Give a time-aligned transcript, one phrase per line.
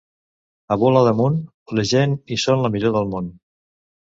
[0.75, 1.37] A Bula d'Amunt,
[1.81, 3.33] la gent hi són la millor del món.